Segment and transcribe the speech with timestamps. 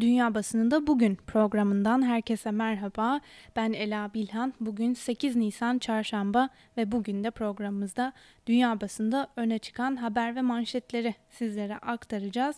[0.00, 3.20] Dünya Basınında Bugün programından herkese merhaba.
[3.56, 4.54] Ben Ela Bilhan.
[4.60, 8.12] Bugün 8 Nisan Çarşamba ve bugün de programımızda
[8.46, 12.56] Dünya Basında öne çıkan haber ve manşetleri sizlere aktaracağız.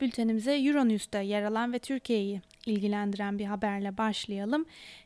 [0.00, 4.64] Bültenimize Euronews'ta yer alan ve Türkiye'yi ilgilendiren bir haberle başlayalım.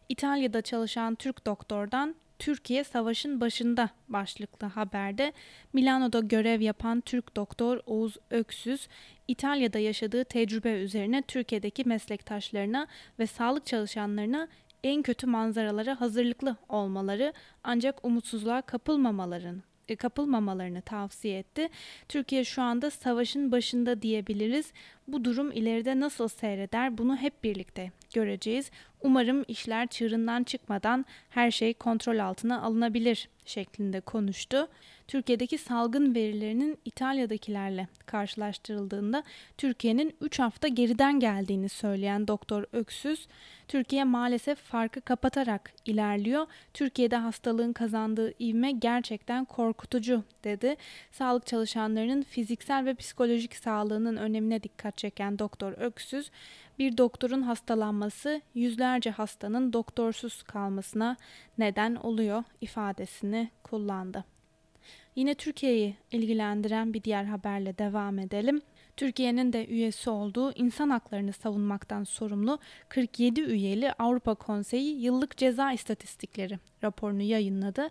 [0.08, 5.32] İtalya'da çalışan Türk doktordan Türkiye savaşın başında başlıklı haberde
[5.72, 8.88] Milano'da görev yapan Türk doktor Oğuz Öksüz,
[9.28, 12.86] İtalya'da yaşadığı tecrübe üzerine Türkiye'deki meslektaşlarına
[13.18, 14.48] ve sağlık çalışanlarına
[14.84, 17.32] en kötü manzaralara hazırlıklı olmaları
[17.64, 21.68] ancak umutsuzluğa kapılmamalarını e, kapılmamalarını tavsiye etti.
[22.08, 24.72] Türkiye şu anda savaşın başında diyebiliriz.
[25.08, 28.70] Bu durum ileride nasıl seyreder bunu hep birlikte göreceğiz.
[29.06, 34.68] Umarım işler çığırından çıkmadan her şey kontrol altına alınabilir şeklinde konuştu.
[35.08, 39.22] Türkiye'deki salgın verilerinin İtalya'dakilerle karşılaştırıldığında
[39.58, 43.26] Türkiye'nin 3 hafta geriden geldiğini söyleyen Doktor Öksüz,
[43.68, 46.46] Türkiye maalesef farkı kapatarak ilerliyor.
[46.74, 50.76] Türkiye'de hastalığın kazandığı ivme gerçekten korkutucu dedi.
[51.12, 56.30] Sağlık çalışanlarının fiziksel ve psikolojik sağlığının önemine dikkat çeken Doktor Öksüz,
[56.78, 58.40] bir doktorun hastalanması
[58.96, 61.16] yüzlerce hastanın doktorsuz kalmasına
[61.58, 64.24] neden oluyor ifadesini kullandı.
[65.16, 68.60] Yine Türkiye'yi ilgilendiren bir diğer haberle devam edelim.
[68.96, 72.58] Türkiye'nin de üyesi olduğu insan haklarını savunmaktan sorumlu
[72.88, 77.90] 47 üyeli Avrupa Konseyi yıllık ceza istatistikleri raporunu yayınladı.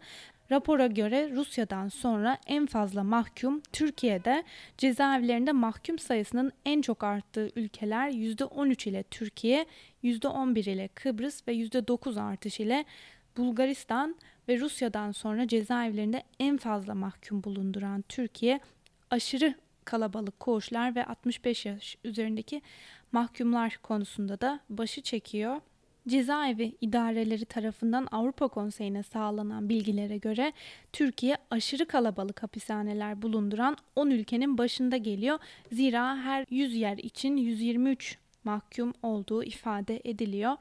[0.52, 4.44] Rapora göre Rusya'dan sonra en fazla mahkum Türkiye'de
[4.78, 9.66] cezaevlerinde mahkum sayısının en çok arttığı ülkeler %13 ile Türkiye,
[10.06, 12.86] %11 ile Kıbrıs ve %9 artış ile
[13.38, 14.16] Bulgaristan
[14.48, 18.60] ve Rusya'dan sonra cezaevlerinde en fazla mahkum bulunduran Türkiye
[19.12, 19.54] aşırı
[19.86, 22.62] kalabalık koğuşlar ve 65 yaş üzerindeki
[23.12, 25.62] mahkumlar konusunda da başı çekiyor.
[26.08, 30.54] Cezaevi idareleri tarafından Avrupa Konseyi'ne sağlanan bilgilere göre
[30.94, 35.40] Türkiye aşırı kalabalık hapishaneler bulunduran 10 ülkenin başında geliyor.
[35.72, 40.56] Zira her 100 yer için 123 mahkum olduğu ifade ediliyor.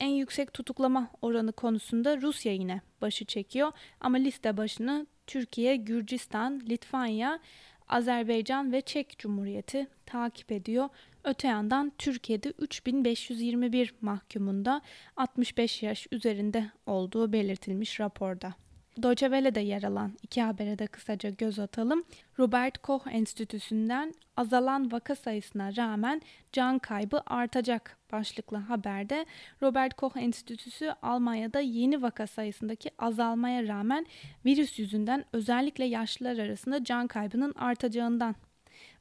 [0.00, 7.40] En yüksek tutuklama oranı konusunda Rusya yine başı çekiyor ama liste başını Türkiye, Gürcistan, Litvanya,
[7.88, 10.88] Azerbaycan ve Çek Cumhuriyeti takip ediyor.
[11.24, 14.80] Öte yandan Türkiye'de 3521 mahkumunda
[15.16, 18.54] 65 yaş üzerinde olduğu belirtilmiş raporda.
[18.96, 22.04] Deutsche Welle'de yer alan iki habere de kısaca göz atalım.
[22.38, 26.22] Robert Koch Enstitüsü'nden azalan vaka sayısına rağmen
[26.52, 29.26] can kaybı artacak başlıklı haberde
[29.62, 34.06] Robert Koch Enstitüsü Almanya'da yeni vaka sayısındaki azalmaya rağmen
[34.44, 38.34] virüs yüzünden özellikle yaşlılar arasında can kaybının artacağından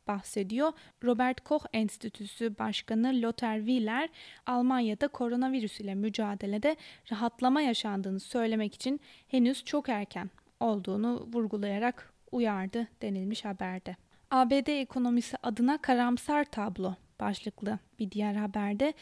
[0.07, 0.71] bahsediyor.
[1.03, 4.09] Robert Koch Enstitüsü Başkanı Lothar Wieler,
[4.45, 6.75] Almanya'da koronavirüs ile mücadelede
[7.11, 10.29] rahatlama yaşandığını söylemek için henüz çok erken
[10.59, 13.95] olduğunu vurgulayarak uyardı denilmiş haberde.
[14.31, 18.93] ABD ekonomisi adına karamsar tablo başlıklı bir diğer haberde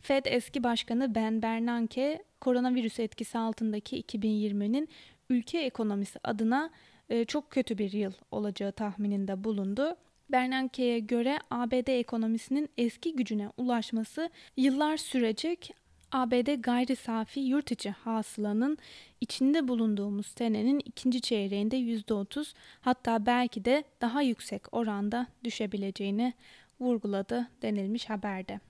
[0.00, 4.88] Fed eski başkanı Ben Bernanke koronavirüs etkisi altındaki 2020'nin
[5.30, 6.70] ülke ekonomisi adına
[7.08, 9.96] e, çok kötü bir yıl olacağı tahmininde bulundu.
[10.32, 15.74] Bernanke'ye göre ABD ekonomisinin eski gücüne ulaşması yıllar sürecek
[16.12, 18.78] ABD gayri safi yurt içi hasılanın
[19.20, 26.32] içinde bulunduğumuz senenin ikinci çeyreğinde %30 hatta belki de daha yüksek oranda düşebileceğini
[26.80, 28.60] vurguladı denilmiş haberde.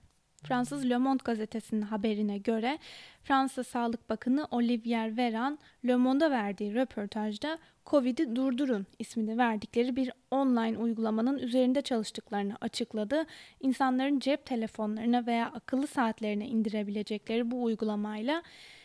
[0.44, 2.78] Fransız Le Monde gazetesinin haberine göre
[3.22, 10.78] Fransa Sağlık Bakanı Olivier Veran Le Monde'a verdiği röportajda Covid'i durdurun ismini verdikleri bir online
[10.78, 13.24] uygulamanın üzerinde çalıştıklarını açıkladı.
[13.60, 18.42] İnsanların cep telefonlarına veya akıllı saatlerine indirebilecekleri bu uygulamayla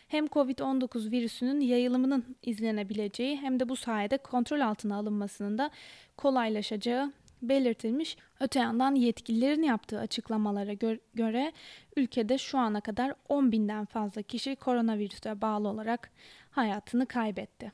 [0.08, 5.70] hem COVID-19 virüsünün yayılımının izlenebileceği hem de bu sayede kontrol altına alınmasının da
[6.16, 7.12] kolaylaşacağı
[7.42, 8.16] belirtilmiş.
[8.40, 11.52] Öte yandan yetkililerin yaptığı açıklamalara gö- göre
[11.96, 16.10] ülkede şu ana kadar 10 binden fazla kişi koronavirüse bağlı olarak
[16.50, 17.72] hayatını kaybetti.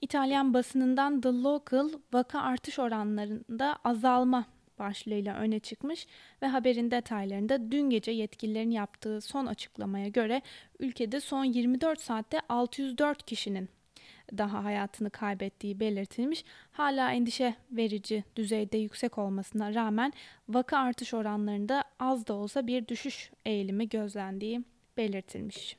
[0.00, 4.44] İtalyan basınından The Local vaka artış oranlarında azalma
[4.78, 6.06] başlığıyla öne çıkmış
[6.42, 10.42] ve haberin detaylarında dün gece yetkililerin yaptığı son açıklamaya göre
[10.78, 13.68] ülkede son 24 saatte 604 kişinin
[14.38, 16.44] daha hayatını kaybettiği belirtilmiş.
[16.72, 20.12] Hala endişe verici düzeyde yüksek olmasına rağmen
[20.48, 24.64] vaka artış oranlarında az da olsa bir düşüş eğilimi gözlendiği
[24.96, 25.76] belirtilmiş.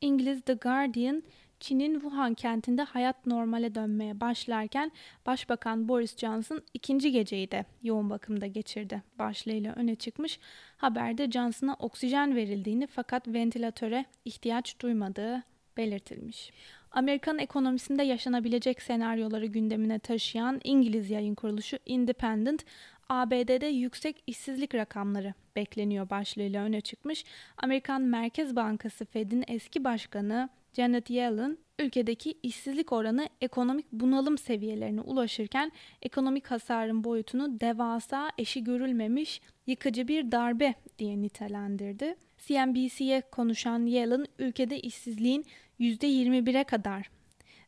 [0.00, 1.22] İngiliz The Guardian
[1.60, 4.92] Çin'in Wuhan kentinde hayat normale dönmeye başlarken
[5.26, 9.02] Başbakan Boris Johnson ikinci geceyi de yoğun bakımda geçirdi.
[9.18, 10.38] Başlığıyla öne çıkmış.
[10.76, 15.42] Haberde Johnson'a oksijen verildiğini fakat ventilatöre ihtiyaç duymadığı
[15.76, 16.52] belirtilmiş.
[16.94, 22.64] Amerikan ekonomisinde yaşanabilecek senaryoları gündemine taşıyan İngiliz yayın kuruluşu Independent,
[23.08, 27.24] ABD'de yüksek işsizlik rakamları bekleniyor başlığıyla öne çıkmış.
[27.56, 35.72] Amerikan Merkez Bankası Fed'in eski başkanı Janet Yellen, ülkedeki işsizlik oranı ekonomik bunalım seviyelerine ulaşırken
[36.02, 42.16] ekonomik hasarın boyutunu devasa, eşi görülmemiş, yıkıcı bir darbe diye nitelendirdi.
[42.46, 45.44] CNBC'ye konuşan Yellen ülkede işsizliğin
[45.80, 47.10] %21'e kadar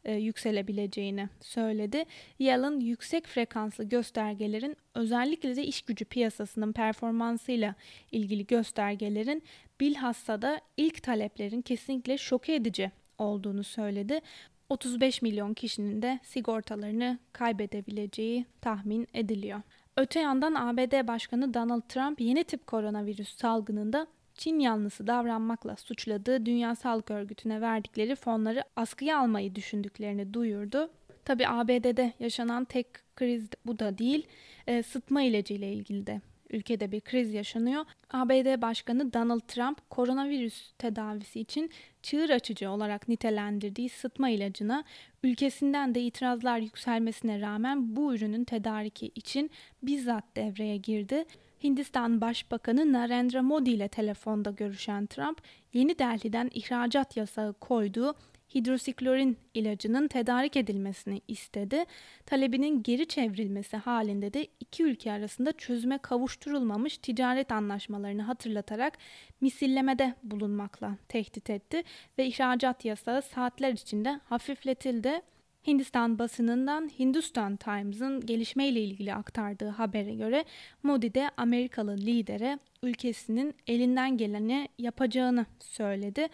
[0.04, 2.04] e, yükselebileceğini söyledi.
[2.38, 7.74] Yellen yüksek frekanslı göstergelerin özellikle de iş gücü piyasasının performansıyla
[8.12, 9.42] ilgili göstergelerin
[9.80, 14.20] bilhassa da ilk taleplerin kesinlikle şok edici olduğunu söyledi.
[14.68, 19.62] 35 milyon kişinin de sigortalarını kaybedebileceği tahmin ediliyor.
[19.96, 24.06] Öte yandan ABD Başkanı Donald Trump yeni tip koronavirüs salgınında
[24.36, 30.90] Çin yanlısı davranmakla suçladığı Dünya Sağlık Örgütü'ne verdikleri fonları askıya almayı düşündüklerini duyurdu.
[31.24, 32.86] Tabi ABD'de yaşanan tek
[33.16, 34.26] kriz bu da değil,
[34.66, 37.84] e, sıtma ilacı ile ilgili de ülkede bir kriz yaşanıyor.
[38.10, 41.70] ABD Başkanı Donald Trump koronavirüs tedavisi için
[42.02, 44.84] çığır açıcı olarak nitelendirdiği sıtma ilacına
[45.22, 49.50] ülkesinden de itirazlar yükselmesine rağmen bu ürünün tedariki için
[49.82, 51.24] bizzat devreye girdi.
[51.62, 55.42] Hindistan Başbakanı Narendra Modi ile telefonda görüşen Trump,
[55.72, 58.14] yeni Delhi'den ihracat yasağı koyduğu
[58.54, 61.84] hidrosiklorin ilacının tedarik edilmesini istedi.
[62.26, 68.98] Talebinin geri çevrilmesi halinde de iki ülke arasında çözüme kavuşturulmamış ticaret anlaşmalarını hatırlatarak
[69.40, 71.82] misillemede bulunmakla tehdit etti
[72.18, 75.22] ve ihracat yasağı saatler içinde hafifletildi.
[75.66, 80.44] Hindistan basınından Hindustan Times'ın gelişmeyle ilgili aktardığı habere göre
[80.82, 86.28] Modi de Amerikalı lidere ülkesinin elinden geleni yapacağını söyledi.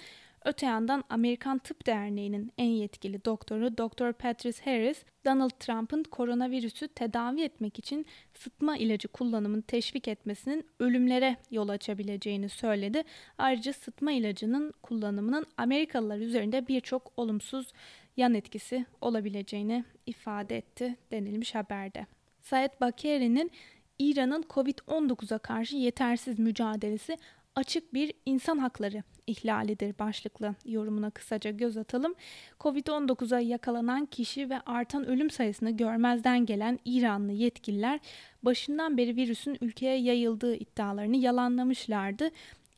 [0.45, 4.13] Öte yandan Amerikan Tıp Derneği'nin en yetkili doktoru Dr.
[4.13, 11.69] Patrice Harris, Donald Trump'ın koronavirüsü tedavi etmek için sıtma ilacı kullanımını teşvik etmesinin ölümlere yol
[11.69, 13.03] açabileceğini söyledi.
[13.39, 17.73] Ayrıca sıtma ilacının kullanımının Amerikalılar üzerinde birçok olumsuz
[18.17, 22.07] yan etkisi olabileceğini ifade etti denilmiş haberde.
[22.43, 23.51] Sayed Bakeri'nin
[23.99, 27.19] İran'ın Covid-19'a karşı yetersiz mücadelesi
[27.57, 32.15] açık bir insan hakları ihlalidir başlıklı yorumuna kısaca göz atalım.
[32.61, 38.01] Covid-19'a yakalanan kişi ve artan ölüm sayısını görmezden gelen İranlı yetkililer
[38.43, 42.31] başından beri virüsün ülkeye yayıldığı iddialarını yalanlamışlardı.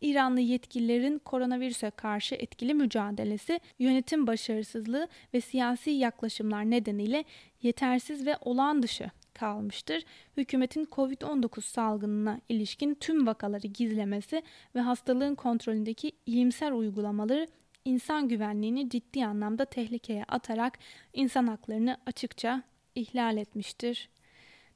[0.04, 7.24] İranlı yetkililerin koronavirüse karşı etkili mücadelesi, yönetim başarısızlığı ve siyasi yaklaşımlar nedeniyle
[7.62, 10.04] yetersiz ve olağan dışı kalmıştır.
[10.36, 14.42] Hükümetin COVID-19 salgınına ilişkin tüm vakaları gizlemesi
[14.74, 17.46] ve hastalığın kontrolündeki ilimsel uygulamaları
[17.84, 20.78] insan güvenliğini ciddi anlamda tehlikeye atarak
[21.12, 22.62] insan haklarını açıkça
[22.94, 24.08] ihlal etmiştir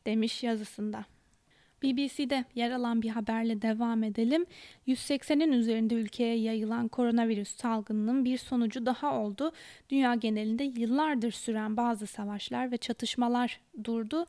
[0.06, 1.04] demiş yazısında.
[1.82, 4.46] BBC'de yer alan bir haberle devam edelim.
[4.86, 9.52] 180'in üzerinde ülkeye yayılan koronavirüs salgınının bir sonucu daha oldu.
[9.90, 14.26] Dünya genelinde yıllardır süren bazı savaşlar ve çatışmalar durdu.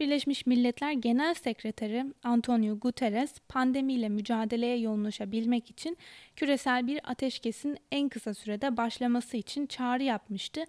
[0.00, 5.96] Birleşmiş Milletler Genel Sekreteri Antonio Guterres pandemiyle mücadeleye yoğunlaşabilmek için
[6.36, 10.64] küresel bir ateşkesin en kısa sürede başlaması için çağrı yapmıştı.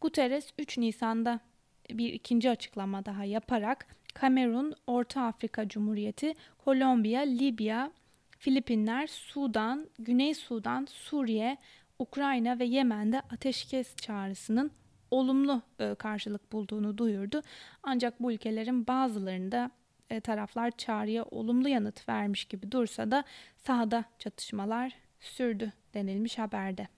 [0.00, 1.40] Guterres 3 Nisan'da
[1.90, 7.90] bir ikinci açıklama daha yaparak Kamerun, Orta Afrika Cumhuriyeti, Kolombiya, Libya,
[8.38, 11.56] Filipinler, Sudan, Güney Sudan, Suriye,
[11.98, 14.70] Ukrayna ve Yemen'de ateşkes çağrısının
[15.10, 17.42] olumlu e, karşılık bulduğunu duyurdu.
[17.82, 19.70] Ancak bu ülkelerin bazılarında
[20.10, 23.24] e, taraflar çağrıya olumlu yanıt vermiş gibi dursa da
[23.56, 26.88] sahada çatışmalar sürdü denilmiş haberde.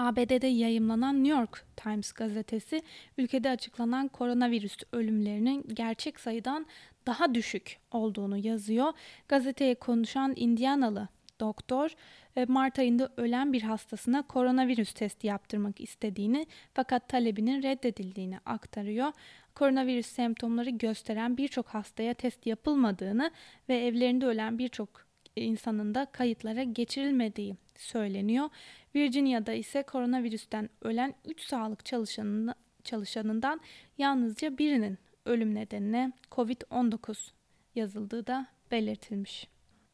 [0.00, 2.82] ABD'de yayımlanan New York Times gazetesi
[3.18, 6.66] ülkede açıklanan koronavirüs ölümlerinin gerçek sayıdan
[7.06, 8.92] daha düşük olduğunu yazıyor.
[9.28, 11.08] Gazeteye konuşan Indianalı
[11.40, 11.90] doktor
[12.36, 19.12] e, Mart ayında ölen bir hastasına koronavirüs testi yaptırmak istediğini fakat talebinin reddedildiğini aktarıyor.
[19.54, 23.30] Koronavirüs semptomları gösteren birçok hastaya test yapılmadığını
[23.68, 25.09] ve evlerinde ölen birçok
[25.44, 28.48] insanın da kayıtlara geçirilmediği söyleniyor.
[28.94, 32.54] Virginia'da ise koronavirüsten ölen 3 sağlık çalışanından,
[32.84, 33.60] çalışanından
[33.98, 37.30] yalnızca birinin ölüm nedenine COVID-19
[37.74, 39.48] yazıldığı da belirtilmiş.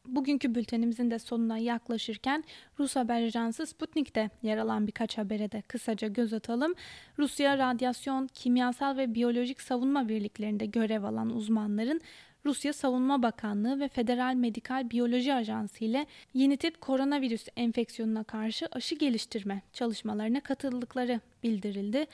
[0.07, 2.43] Bugünkü bültenimizin de sonuna yaklaşırken
[2.79, 6.73] Rus haber ajansı Sputnik'te yer alan birkaç habere de kısaca göz atalım.
[7.19, 12.01] Rusya radyasyon, kimyasal ve biyolojik savunma birliklerinde görev alan uzmanların
[12.47, 18.95] Rusya Savunma Bakanlığı ve Federal Medikal Biyoloji Ajansı ile yeni tip koronavirüs enfeksiyonuna karşı aşı
[18.95, 22.05] geliştirme çalışmalarına katıldıkları bildirildi.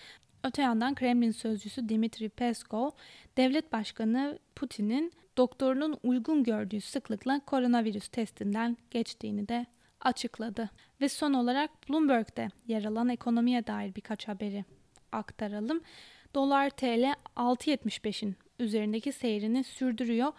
[0.44, 2.90] Öte yandan Kremlin sözcüsü Dimitri Peskov,
[3.38, 9.66] devlet başkanı Putin'in doktorunun uygun gördüğü sıklıkla koronavirüs testinden geçtiğini de
[10.02, 10.70] açıkladı.
[11.02, 14.66] Ve son olarak Bloomberg'de yer alan ekonomiye dair birkaç haberi
[15.12, 15.82] aktaralım.
[16.36, 20.34] Dolar TL 6.75'in üzerindeki seyrini sürdürüyor.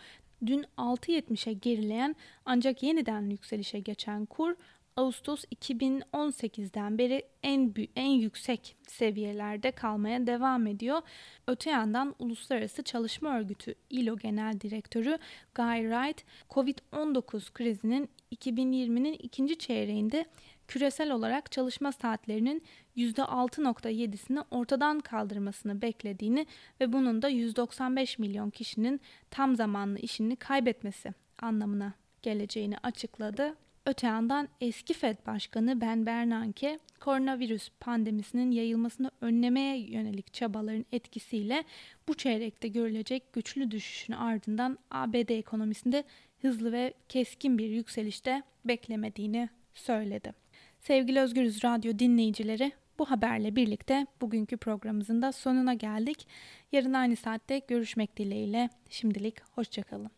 [0.46, 4.54] Dün 6.70'e gerileyen ancak yeniden yükselişe geçen kur
[4.96, 11.02] Ağustos 2018'den beri en en yüksek seviyelerde kalmaya devam ediyor.
[11.46, 15.18] Öte yandan Uluslararası Çalışma Örgütü ILO Genel Direktörü
[15.54, 20.24] Guy Wright, Covid-19 krizinin 2020'nin ikinci çeyreğinde
[20.68, 22.62] küresel olarak çalışma saatlerinin
[22.96, 26.46] %6.7'sini ortadan kaldırmasını beklediğini
[26.80, 33.63] ve bunun da 195 milyon kişinin tam zamanlı işini kaybetmesi anlamına geleceğini açıkladı.
[33.86, 41.64] Öte yandan eski Fed Başkanı Ben Bernanke koronavirüs pandemisinin yayılmasını önlemeye yönelik çabaların etkisiyle
[42.08, 46.04] bu çeyrekte görülecek güçlü düşüşün ardından ABD ekonomisinde
[46.40, 50.32] hızlı ve keskin bir yükselişte beklemediğini söyledi.
[50.80, 56.26] Sevgili Özgürüz Radyo dinleyicileri bu haberle birlikte bugünkü programımızın da sonuna geldik.
[56.72, 60.10] Yarın aynı saatte görüşmek dileğiyle şimdilik hoşçakalın.